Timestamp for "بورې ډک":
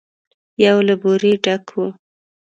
1.01-1.65